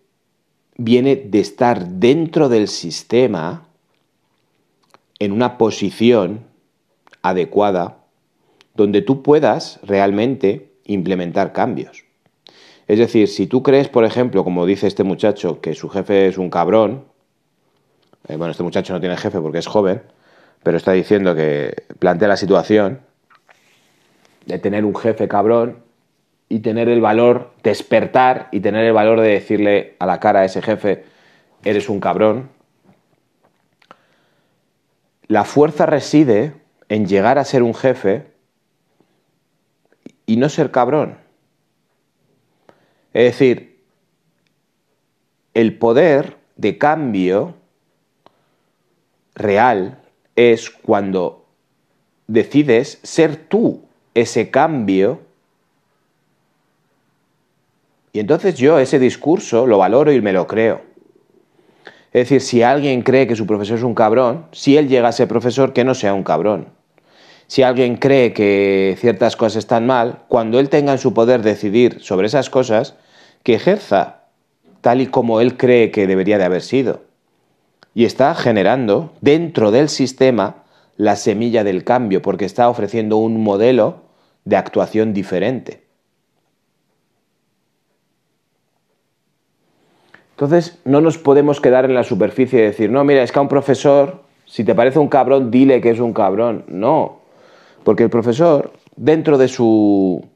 viene 0.76 1.16
de 1.16 1.40
estar 1.40 1.86
dentro 1.86 2.48
del 2.48 2.68
sistema 2.68 3.66
en 5.18 5.32
una 5.32 5.58
posición 5.58 6.46
adecuada 7.22 8.01
donde 8.74 9.02
tú 9.02 9.22
puedas 9.22 9.80
realmente 9.82 10.72
implementar 10.84 11.52
cambios. 11.52 12.04
Es 12.88 12.98
decir, 12.98 13.28
si 13.28 13.46
tú 13.46 13.62
crees, 13.62 13.88
por 13.88 14.04
ejemplo, 14.04 14.44
como 14.44 14.66
dice 14.66 14.86
este 14.86 15.04
muchacho, 15.04 15.60
que 15.60 15.74
su 15.74 15.88
jefe 15.88 16.26
es 16.26 16.38
un 16.38 16.50
cabrón, 16.50 17.04
eh, 18.28 18.36
bueno, 18.36 18.50
este 18.50 18.62
muchacho 18.62 18.92
no 18.92 19.00
tiene 19.00 19.16
jefe 19.16 19.40
porque 19.40 19.58
es 19.58 19.66
joven, 19.66 20.02
pero 20.62 20.76
está 20.76 20.92
diciendo 20.92 21.34
que 21.34 21.74
plantea 21.98 22.28
la 22.28 22.36
situación 22.36 23.00
de 24.46 24.58
tener 24.58 24.84
un 24.84 24.94
jefe 24.94 25.28
cabrón 25.28 25.78
y 26.48 26.60
tener 26.60 26.88
el 26.88 27.00
valor, 27.00 27.52
despertar 27.62 28.48
y 28.52 28.60
tener 28.60 28.84
el 28.84 28.92
valor 28.92 29.20
de 29.20 29.28
decirle 29.28 29.96
a 29.98 30.06
la 30.06 30.20
cara 30.20 30.40
a 30.40 30.44
ese 30.44 30.60
jefe, 30.60 31.04
eres 31.64 31.88
un 31.88 32.00
cabrón. 32.00 32.50
La 35.28 35.44
fuerza 35.44 35.86
reside 35.86 36.52
en 36.88 37.06
llegar 37.06 37.38
a 37.38 37.44
ser 37.44 37.62
un 37.62 37.74
jefe 37.74 38.31
y 40.26 40.36
no 40.36 40.48
ser 40.48 40.70
cabrón. 40.70 41.18
Es 43.12 43.24
decir, 43.24 43.80
el 45.54 45.76
poder 45.78 46.38
de 46.56 46.78
cambio 46.78 47.54
real 49.34 50.02
es 50.36 50.70
cuando 50.70 51.46
decides 52.26 52.98
ser 53.02 53.36
tú 53.36 53.82
ese 54.14 54.50
cambio 54.50 55.20
y 58.12 58.20
entonces 58.20 58.56
yo 58.56 58.78
ese 58.78 58.98
discurso 58.98 59.66
lo 59.66 59.78
valoro 59.78 60.12
y 60.12 60.20
me 60.20 60.32
lo 60.32 60.46
creo. 60.46 60.82
Es 62.12 62.28
decir, 62.28 62.42
si 62.42 62.62
alguien 62.62 63.02
cree 63.02 63.26
que 63.26 63.36
su 63.36 63.46
profesor 63.46 63.78
es 63.78 63.84
un 63.84 63.94
cabrón, 63.94 64.46
si 64.52 64.76
él 64.76 64.88
llega 64.88 65.08
a 65.08 65.12
ser 65.12 65.28
profesor, 65.28 65.72
que 65.72 65.82
no 65.82 65.94
sea 65.94 66.12
un 66.12 66.22
cabrón. 66.22 66.68
Si 67.52 67.62
alguien 67.62 67.96
cree 67.96 68.32
que 68.32 68.96
ciertas 68.98 69.36
cosas 69.36 69.56
están 69.56 69.84
mal, 69.84 70.20
cuando 70.28 70.58
él 70.58 70.70
tenga 70.70 70.92
en 70.92 70.98
su 70.98 71.12
poder 71.12 71.42
decidir 71.42 72.00
sobre 72.00 72.26
esas 72.26 72.48
cosas, 72.48 72.96
que 73.42 73.52
ejerza 73.52 74.22
tal 74.80 75.02
y 75.02 75.06
como 75.06 75.38
él 75.38 75.58
cree 75.58 75.90
que 75.90 76.06
debería 76.06 76.38
de 76.38 76.44
haber 76.44 76.62
sido. 76.62 77.02
Y 77.94 78.06
está 78.06 78.34
generando 78.34 79.12
dentro 79.20 79.70
del 79.70 79.90
sistema 79.90 80.64
la 80.96 81.14
semilla 81.14 81.62
del 81.62 81.84
cambio, 81.84 82.22
porque 82.22 82.46
está 82.46 82.70
ofreciendo 82.70 83.18
un 83.18 83.44
modelo 83.44 83.96
de 84.46 84.56
actuación 84.56 85.12
diferente. 85.12 85.82
Entonces, 90.30 90.80
no 90.86 91.02
nos 91.02 91.18
podemos 91.18 91.60
quedar 91.60 91.84
en 91.84 91.92
la 91.92 92.04
superficie 92.04 92.60
y 92.60 92.62
decir, 92.62 92.88
no, 92.88 93.04
mira, 93.04 93.22
es 93.22 93.30
que 93.30 93.38
a 93.38 93.42
un 93.42 93.48
profesor, 93.48 94.22
si 94.46 94.64
te 94.64 94.74
parece 94.74 94.98
un 94.98 95.08
cabrón, 95.08 95.50
dile 95.50 95.82
que 95.82 95.90
es 95.90 96.00
un 96.00 96.14
cabrón. 96.14 96.64
No, 96.68 97.20
porque 97.84 98.04
el 98.04 98.10
profesor, 98.10 98.72
dentro 98.96 99.38
de 99.38 99.48
su 99.48 100.26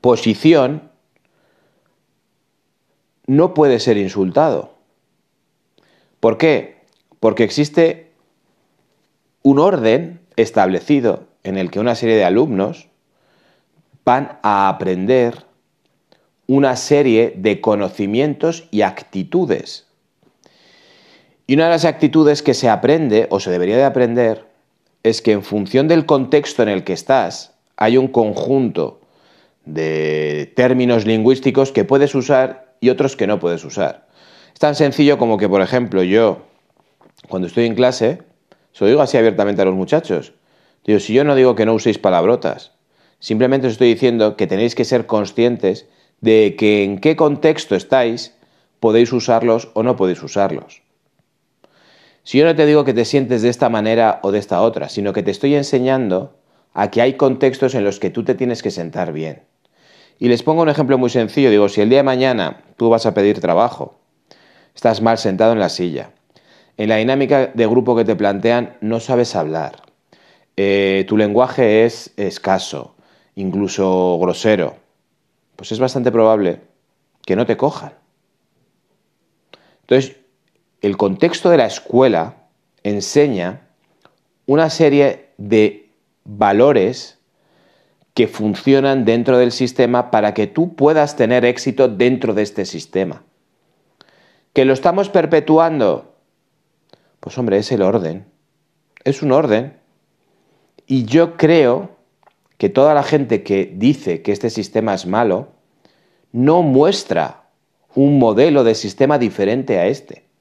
posición, 0.00 0.90
no 3.26 3.54
puede 3.54 3.80
ser 3.80 3.96
insultado. 3.96 4.74
¿Por 6.20 6.38
qué? 6.38 6.82
Porque 7.20 7.44
existe 7.44 8.12
un 9.42 9.58
orden 9.58 10.20
establecido 10.36 11.26
en 11.42 11.58
el 11.58 11.70
que 11.70 11.80
una 11.80 11.94
serie 11.94 12.16
de 12.16 12.24
alumnos 12.24 12.88
van 14.04 14.38
a 14.42 14.68
aprender 14.68 15.46
una 16.46 16.76
serie 16.76 17.34
de 17.36 17.60
conocimientos 17.60 18.68
y 18.70 18.82
actitudes. 18.82 19.86
Y 21.46 21.54
una 21.54 21.64
de 21.64 21.70
las 21.70 21.84
actitudes 21.84 22.42
que 22.42 22.54
se 22.54 22.68
aprende 22.68 23.26
o 23.30 23.40
se 23.40 23.50
debería 23.50 23.76
de 23.76 23.84
aprender 23.84 24.51
es 25.02 25.22
que 25.22 25.32
en 25.32 25.42
función 25.42 25.88
del 25.88 26.06
contexto 26.06 26.62
en 26.62 26.68
el 26.68 26.84
que 26.84 26.92
estás 26.92 27.54
hay 27.76 27.96
un 27.96 28.08
conjunto 28.08 29.00
de 29.64 30.52
términos 30.56 31.06
lingüísticos 31.06 31.72
que 31.72 31.84
puedes 31.84 32.14
usar 32.14 32.74
y 32.80 32.90
otros 32.90 33.16
que 33.16 33.26
no 33.26 33.38
puedes 33.38 33.64
usar. 33.64 34.08
Es 34.52 34.58
tan 34.58 34.74
sencillo 34.74 35.18
como 35.18 35.38
que, 35.38 35.48
por 35.48 35.62
ejemplo, 35.62 36.02
yo, 36.02 36.42
cuando 37.28 37.48
estoy 37.48 37.66
en 37.66 37.74
clase, 37.74 38.22
se 38.72 38.84
lo 38.84 38.88
digo 38.88 39.02
así 39.02 39.16
abiertamente 39.16 39.62
a 39.62 39.64
los 39.64 39.74
muchachos. 39.74 40.32
Digo, 40.84 40.98
si 40.98 41.12
yo 41.12 41.24
no 41.24 41.34
digo 41.34 41.54
que 41.54 41.66
no 41.66 41.74
uséis 41.74 41.98
palabrotas, 41.98 42.72
simplemente 43.18 43.68
os 43.68 43.74
estoy 43.74 43.88
diciendo 43.88 44.36
que 44.36 44.46
tenéis 44.46 44.74
que 44.74 44.84
ser 44.84 45.06
conscientes 45.06 45.86
de 46.20 46.56
que 46.56 46.84
en 46.84 46.98
qué 46.98 47.16
contexto 47.16 47.74
estáis, 47.74 48.34
podéis 48.80 49.12
usarlos 49.12 49.70
o 49.74 49.82
no 49.82 49.96
podéis 49.96 50.22
usarlos. 50.22 50.82
Si 52.24 52.38
yo 52.38 52.44
no 52.44 52.54
te 52.54 52.66
digo 52.66 52.84
que 52.84 52.94
te 52.94 53.04
sientes 53.04 53.42
de 53.42 53.48
esta 53.48 53.68
manera 53.68 54.20
o 54.22 54.30
de 54.30 54.38
esta 54.38 54.62
otra, 54.62 54.88
sino 54.88 55.12
que 55.12 55.22
te 55.22 55.30
estoy 55.30 55.54
enseñando 55.54 56.36
a 56.72 56.90
que 56.90 57.02
hay 57.02 57.14
contextos 57.14 57.74
en 57.74 57.84
los 57.84 57.98
que 57.98 58.10
tú 58.10 58.24
te 58.24 58.34
tienes 58.34 58.62
que 58.62 58.70
sentar 58.70 59.12
bien. 59.12 59.42
Y 60.18 60.28
les 60.28 60.42
pongo 60.42 60.62
un 60.62 60.68
ejemplo 60.68 60.98
muy 60.98 61.10
sencillo. 61.10 61.50
Digo, 61.50 61.68
si 61.68 61.80
el 61.80 61.88
día 61.88 61.98
de 61.98 62.04
mañana 62.04 62.62
tú 62.76 62.90
vas 62.90 63.06
a 63.06 63.14
pedir 63.14 63.40
trabajo, 63.40 63.98
estás 64.74 65.02
mal 65.02 65.18
sentado 65.18 65.52
en 65.52 65.58
la 65.58 65.68
silla, 65.68 66.12
en 66.76 66.88
la 66.88 66.96
dinámica 66.96 67.48
de 67.48 67.66
grupo 67.66 67.96
que 67.96 68.04
te 68.04 68.14
plantean 68.14 68.76
no 68.80 69.00
sabes 69.00 69.34
hablar, 69.34 69.82
eh, 70.56 71.04
tu 71.08 71.16
lenguaje 71.16 71.84
es 71.84 72.12
escaso, 72.16 72.94
incluso 73.34 74.18
grosero, 74.20 74.76
pues 75.56 75.72
es 75.72 75.80
bastante 75.80 76.12
probable 76.12 76.60
que 77.22 77.36
no 77.36 77.46
te 77.46 77.56
cojan. 77.56 77.94
Entonces, 79.82 80.21
el 80.82 80.96
contexto 80.96 81.48
de 81.48 81.56
la 81.56 81.66
escuela 81.66 82.48
enseña 82.82 83.68
una 84.46 84.68
serie 84.68 85.30
de 85.38 85.90
valores 86.24 87.18
que 88.14 88.26
funcionan 88.26 89.04
dentro 89.04 89.38
del 89.38 89.52
sistema 89.52 90.10
para 90.10 90.34
que 90.34 90.48
tú 90.48 90.74
puedas 90.74 91.16
tener 91.16 91.44
éxito 91.44 91.88
dentro 91.88 92.34
de 92.34 92.42
este 92.42 92.64
sistema. 92.64 93.22
¿Que 94.52 94.64
lo 94.64 94.74
estamos 94.74 95.08
perpetuando? 95.08 96.16
Pues 97.20 97.38
hombre, 97.38 97.58
es 97.58 97.70
el 97.72 97.80
orden. 97.80 98.26
Es 99.04 99.22
un 99.22 99.32
orden. 99.32 99.78
Y 100.86 101.04
yo 101.04 101.36
creo 101.36 101.96
que 102.58 102.68
toda 102.68 102.92
la 102.92 103.04
gente 103.04 103.44
que 103.44 103.72
dice 103.74 104.20
que 104.20 104.32
este 104.32 104.50
sistema 104.50 104.94
es 104.94 105.06
malo 105.06 105.52
no 106.32 106.62
muestra 106.62 107.44
un 107.94 108.18
modelo 108.18 108.64
de 108.64 108.74
sistema 108.74 109.18
diferente 109.18 109.78
a 109.78 109.86
este. 109.86 110.31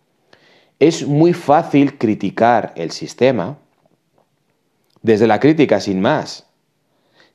Es 0.81 1.05
muy 1.05 1.33
fácil 1.33 1.99
criticar 1.99 2.73
el 2.75 2.89
sistema 2.89 3.59
desde 5.03 5.27
la 5.27 5.39
crítica 5.39 5.79
sin 5.79 6.01
más, 6.01 6.47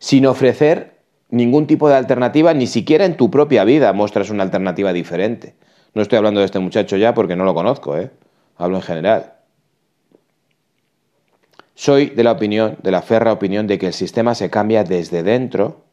sin 0.01 0.27
ofrecer 0.27 0.99
ningún 1.31 1.69
tipo 1.69 1.89
de 1.89 1.95
alternativa, 1.95 2.55
ni 2.55 2.67
siquiera 2.67 3.05
en 3.05 3.17
tu 3.17 3.31
propia 3.31 3.63
vida 3.63 3.93
muestras 3.93 4.31
una 4.31 4.43
alternativa 4.43 4.93
diferente. 4.93 5.55
No 5.95 6.03
estoy 6.03 6.17
hablando 6.17 6.41
de 6.41 6.47
este 6.47 6.59
muchacho 6.59 6.97
ya 6.97 7.15
porque 7.15 7.37
no 7.37 7.45
lo 7.45 7.55
conozco, 7.55 7.97
¿eh? 7.97 8.11
hablo 8.57 8.79
en 8.79 8.83
general. 8.83 9.35
Soy 11.77 12.07
de 12.07 12.25
la 12.25 12.33
opinión, 12.33 12.79
de 12.83 12.91
la 12.91 13.03
ferra 13.03 13.33
opinión, 13.33 13.69
de 13.69 13.79
que 13.79 13.87
el 13.87 13.93
sistema 13.93 14.35
se 14.35 14.51
cambia 14.51 14.83
desde 14.83 15.23
dentro, 15.23 15.85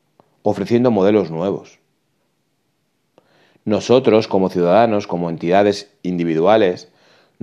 ofreciendo 0.42 0.90
modelos 0.90 1.30
nuevos. 1.30 1.78
Nosotros, 3.64 4.28
como 4.28 4.50
ciudadanos, 4.50 5.06
como 5.06 5.30
entidades 5.30 5.94
individuales, 6.02 6.90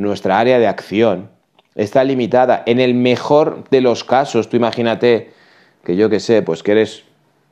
nuestra 0.00 0.38
área 0.38 0.58
de 0.58 0.66
acción 0.66 1.30
está 1.74 2.04
limitada. 2.04 2.62
En 2.66 2.80
el 2.80 2.94
mejor 2.94 3.68
de 3.70 3.80
los 3.80 4.04
casos, 4.04 4.48
tú 4.48 4.56
imagínate 4.56 5.30
que 5.84 5.96
yo 5.96 6.10
que 6.10 6.20
sé, 6.20 6.42
pues 6.42 6.62
que 6.62 6.72
eres, 6.72 7.04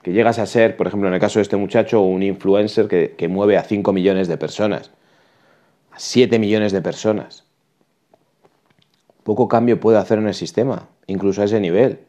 que 0.02 0.12
llegas 0.12 0.38
a 0.38 0.46
ser, 0.46 0.76
por 0.76 0.86
ejemplo, 0.86 1.08
en 1.08 1.14
el 1.14 1.20
caso 1.20 1.38
de 1.38 1.42
este 1.42 1.56
muchacho, 1.56 2.00
un 2.00 2.22
influencer 2.22 2.88
que, 2.88 3.14
que 3.16 3.28
mueve 3.28 3.56
a 3.56 3.62
5 3.62 3.92
millones 3.92 4.28
de 4.28 4.36
personas, 4.36 4.90
a 5.92 5.98
7 5.98 6.38
millones 6.38 6.72
de 6.72 6.82
personas 6.82 7.48
poco 9.28 9.46
cambio 9.46 9.78
puede 9.78 9.98
hacer 9.98 10.18
en 10.18 10.26
el 10.26 10.32
sistema, 10.32 10.88
incluso 11.06 11.42
a 11.42 11.44
ese 11.44 11.60
nivel. 11.60 12.00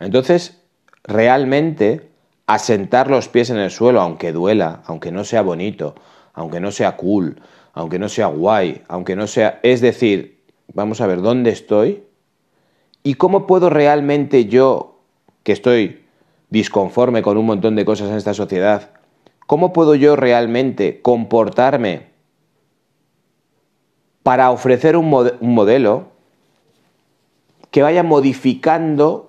Entonces, 0.00 0.60
realmente, 1.04 2.10
asentar 2.48 3.10
los 3.10 3.28
pies 3.28 3.50
en 3.50 3.58
el 3.58 3.70
suelo, 3.70 4.00
aunque 4.00 4.32
duela, 4.32 4.82
aunque 4.86 5.12
no 5.12 5.22
sea 5.22 5.42
bonito, 5.42 5.94
aunque 6.32 6.60
no 6.60 6.72
sea 6.72 6.96
cool, 6.96 7.40
aunque 7.74 7.98
no 7.98 8.08
sea 8.08 8.26
guay, 8.26 8.82
aunque 8.88 9.14
no 9.14 9.26
sea... 9.26 9.60
Es 9.62 9.82
decir, 9.82 10.42
vamos 10.72 11.00
a 11.00 11.06
ver 11.06 11.20
dónde 11.20 11.50
estoy 11.50 12.04
y 13.02 13.14
cómo 13.14 13.46
puedo 13.46 13.68
realmente 13.68 14.46
yo, 14.46 15.02
que 15.42 15.52
estoy 15.52 16.04
disconforme 16.48 17.20
con 17.20 17.36
un 17.36 17.44
montón 17.44 17.76
de 17.76 17.84
cosas 17.84 18.10
en 18.10 18.16
esta 18.16 18.32
sociedad, 18.32 18.92
cómo 19.46 19.74
puedo 19.74 19.94
yo 19.94 20.16
realmente 20.16 21.02
comportarme 21.02 22.08
para 24.22 24.50
ofrecer 24.50 24.96
un, 24.96 25.08
modelo 25.10 26.08
que 27.70 27.82
vaya 27.82 28.02
modificando 28.02 29.27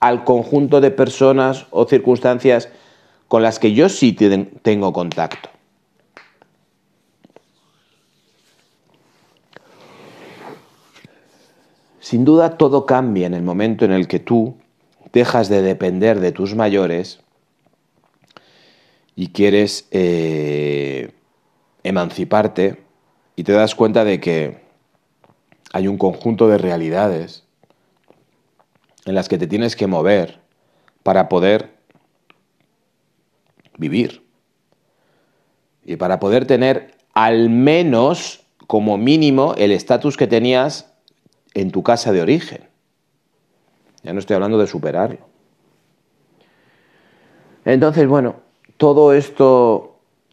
al 0.00 0.24
conjunto 0.24 0.80
de 0.80 0.90
personas 0.90 1.66
o 1.70 1.86
circunstancias 1.86 2.68
con 3.28 3.42
las 3.42 3.58
que 3.58 3.72
yo 3.72 3.88
sí 3.88 4.12
tengo 4.12 4.92
contacto. 4.92 5.50
Sin 12.00 12.24
duda 12.24 12.56
todo 12.56 12.86
cambia 12.86 13.26
en 13.26 13.34
el 13.34 13.42
momento 13.42 13.84
en 13.84 13.90
el 13.90 14.06
que 14.06 14.20
tú 14.20 14.56
dejas 15.12 15.48
de 15.48 15.62
depender 15.62 16.20
de 16.20 16.30
tus 16.30 16.54
mayores 16.54 17.20
y 19.16 19.28
quieres 19.28 19.88
eh, 19.90 21.10
emanciparte 21.82 22.84
y 23.34 23.42
te 23.42 23.52
das 23.52 23.74
cuenta 23.74 24.04
de 24.04 24.20
que 24.20 24.60
hay 25.72 25.88
un 25.88 25.98
conjunto 25.98 26.48
de 26.48 26.58
realidades 26.58 27.45
en 29.06 29.14
las 29.14 29.28
que 29.28 29.38
te 29.38 29.46
tienes 29.46 29.76
que 29.76 29.86
mover 29.86 30.40
para 31.02 31.28
poder 31.28 31.70
vivir 33.78 34.26
y 35.84 35.96
para 35.96 36.20
poder 36.20 36.46
tener 36.46 36.96
al 37.14 37.48
menos 37.48 38.44
como 38.66 38.98
mínimo 38.98 39.54
el 39.56 39.70
estatus 39.70 40.16
que 40.16 40.26
tenías 40.26 40.92
en 41.54 41.70
tu 41.70 41.82
casa 41.82 42.12
de 42.12 42.20
origen. 42.20 42.68
Ya 44.02 44.12
no 44.12 44.18
estoy 44.18 44.34
hablando 44.34 44.58
de 44.58 44.66
superarlo. 44.66 45.18
Entonces, 47.64 48.06
bueno, 48.06 48.36
todo 48.76 49.12
esto 49.12 49.85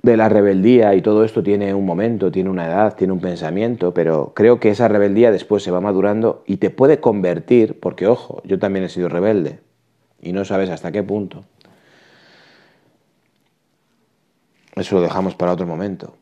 de 0.04 0.18
la 0.18 0.28
rebeldía 0.28 0.96
y 0.96 1.02
todo 1.02 1.24
esto 1.24 1.42
tiene 1.44 1.74
un 1.74 1.86
momento, 1.86 2.30
tiene 2.30 2.50
una 2.50 2.68
edad, 2.68 2.96
tiene 2.96 3.14
un 3.14 3.22
pensamiento, 3.22 3.94
pero 3.94 4.34
creo 4.36 4.60
que 4.60 4.70
esa 4.70 4.90
rebeldía 4.90 5.32
después 5.32 5.64
se 5.64 5.72
va 5.72 5.80
madurando 5.80 6.44
y 6.46 6.58
te 6.58 6.70
puede 6.70 7.00
convertir, 7.00 7.80
porque 7.80 8.06
ojo, 8.08 8.42
yo 8.44 8.60
también 8.60 8.84
he 8.84 8.90
sido 8.90 9.08
rebelde 9.08 9.62
y 10.22 10.34
no 10.34 10.44
sabes 10.44 10.70
hasta 10.70 10.92
qué 10.92 11.04
punto. 11.04 11.46
Eso 14.76 14.96
lo 14.96 15.02
dejamos 15.02 15.36
para 15.36 15.54
otro 15.54 15.66
momento. 15.66 16.16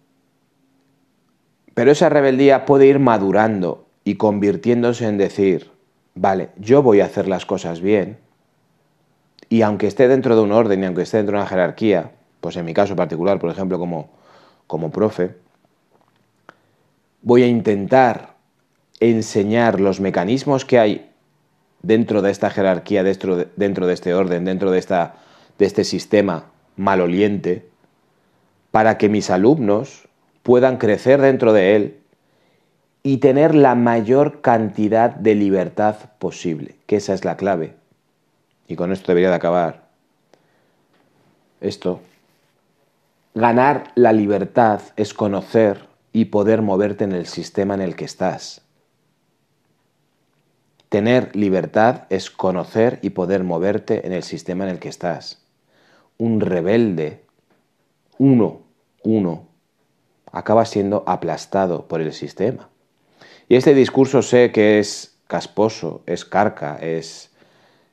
Pero 1.74 1.91
esa 1.91 2.10
rebeldía 2.10 2.65
puede 2.65 2.86
ir 2.86 3.00
madurando 3.00 3.88
y 4.04 4.15
convirtiéndose 4.15 5.08
en 5.08 5.17
decir, 5.17 5.72
vale, 6.13 6.50
yo 6.58 6.84
voy 6.84 7.02
a 7.02 7.06
hacer 7.06 7.28
las 7.28 7.48
cosas 7.48 7.82
bien, 7.82 8.20
y 9.50 9.63
aunque 9.63 9.88
esté 9.88 10.08
dentro 10.08 10.36
de 10.36 10.44
un 10.44 10.52
orden 10.52 10.84
y 10.84 10.86
aunque 10.86 11.02
esté 11.02 11.17
dentro 11.17 11.38
de 11.38 11.41
una 11.41 11.50
jerarquía, 11.50 12.12
pues 12.41 12.58
en 12.58 12.65
mi 12.65 12.73
caso 12.73 12.95
particular, 12.95 13.39
por 13.39 13.51
ejemplo, 13.51 13.80
como, 13.80 14.10
como 14.67 14.91
profe, 14.91 15.36
voy 17.21 17.43
a 17.43 17.47
intentar 17.47 18.36
enseñar 18.99 19.80
los 19.80 19.99
mecanismos 19.99 20.65
que 20.65 20.80
hay 20.80 21.12
dentro 21.82 22.21
de 22.21 22.32
esta 22.32 22.49
jerarquía, 22.49 23.04
dentro 23.04 23.38
de, 23.38 23.47
dentro 23.56 23.88
de 23.88 23.93
este 23.93 24.13
orden, 24.13 24.43
dentro 24.43 24.71
de, 24.71 24.80
esta, 24.80 25.15
de 25.58 25.65
este 25.65 25.84
sistema 25.84 26.45
maloliente, 26.75 27.69
para 28.71 28.97
que 28.97 29.10
mis 29.10 29.30
alumnos 29.30 30.08
puedan 30.43 30.77
crecer 30.77 31.21
dentro 31.21 31.54
de 31.54 31.75
él 31.75 31.97
y 33.04 33.17
tener 33.17 33.56
la 33.56 33.75
mayor 33.75 34.41
cantidad 34.41 35.12
de 35.12 35.36
libertad 35.36 35.95
posible, 36.19 36.75
que 36.86 36.97
esa 36.97 37.13
es 37.13 37.25
la 37.25 37.38
clave. 37.38 37.75
Y 38.67 38.75
con 38.75 38.91
esto 38.91 39.08
debería 39.08 39.30
de 39.30 39.36
acabar. 39.36 39.88
Esto. 41.60 42.01
Ganar 43.34 43.91
la 43.96 44.12
libertad 44.12 44.82
es 44.98 45.13
conocer 45.13 45.88
y 46.12 46.26
poder 46.26 46.62
moverte 46.62 47.04
en 47.06 47.13
el 47.13 47.26
sistema 47.26 47.74
en 47.74 47.82
el 47.82 47.96
que 47.96 48.06
estás. 48.06 48.62
Tener 50.89 51.34
libertad 51.36 52.04
es 52.10 52.30
conocer 52.30 53.00
y 53.02 53.12
poder 53.12 53.46
moverte 53.46 54.06
en 54.06 54.12
el 54.12 54.24
sistema 54.24 54.65
en 54.65 54.72
el 54.72 54.80
que 54.80 54.89
estás. 54.89 55.41
Un 56.17 56.41
rebelde, 56.41 57.24
uno, 58.17 58.63
uno, 59.04 59.48
acaba 60.32 60.65
siendo 60.65 61.04
aplastado 61.08 61.88
por 61.88 62.02
el 62.02 62.12
sistema. 62.12 62.67
Y 63.48 63.56
este 63.56 63.74
discurso 63.74 64.22
sé 64.22 64.52
que 64.52 64.80
es 64.80 65.17
casposo, 65.28 66.04
es 66.06 66.26
carca, 66.26 66.78
es, 66.82 67.32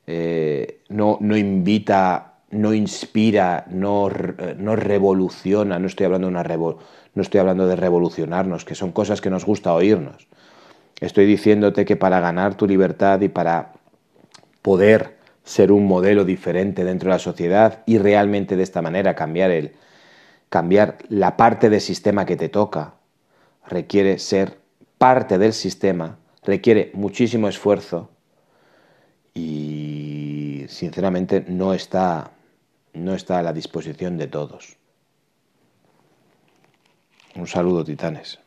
eh, 0.07 0.81
no, 0.89 1.17
no, 1.21 1.37
invita, 1.37 2.28
no 2.51 2.73
inspira, 2.73 3.65
no, 3.69 4.09
no 4.57 4.75
revoluciona, 4.75 5.79
no 5.79 5.87
estoy, 5.87 6.05
hablando 6.05 6.27
de 6.27 6.31
una 6.31 6.43
no 6.43 7.21
estoy 7.21 7.39
hablando 7.39 7.67
de 7.67 7.75
revolucionarnos, 7.75 8.65
que 8.65 8.75
son 8.75 8.91
cosas 8.91 9.21
que 9.21 9.29
nos 9.29 9.45
gusta 9.45 9.73
oírnos. 9.73 10.27
Estoy 10.99 11.25
diciéndote 11.25 11.85
que 11.85 11.95
para 11.95 12.19
ganar 12.19 12.55
tu 12.55 12.67
libertad 12.67 13.21
y 13.21 13.29
para 13.29 13.73
poder 14.61 15.17
ser 15.43 15.71
un 15.71 15.87
modelo 15.87 16.25
diferente 16.25 16.83
dentro 16.83 17.09
de 17.09 17.15
la 17.15 17.19
sociedad 17.19 17.83
y 17.85 17.97
realmente 17.97 18.55
de 18.55 18.63
esta 18.63 18.81
manera 18.81 19.15
cambiar 19.15 19.51
el, 19.51 19.73
cambiar 20.49 20.97
la 21.09 21.37
parte 21.37 21.69
del 21.69 21.81
sistema 21.81 22.25
que 22.25 22.35
te 22.35 22.49
toca, 22.49 22.95
requiere 23.67 24.19
ser 24.19 24.57
parte 24.97 25.37
del 25.37 25.53
sistema, 25.53 26.17
requiere 26.43 26.91
muchísimo 26.93 27.47
esfuerzo 27.47 28.09
y 29.33 30.65
sinceramente 30.67 31.45
no 31.47 31.73
está, 31.73 32.31
no 32.99 33.13
está 33.13 33.39
a 33.39 33.43
la 33.43 33.53
disposición 33.53 34.17
de 34.17 34.27
todos. 34.27 34.77
Un 37.35 37.47
saludo, 37.47 37.83
titanes. 37.83 38.39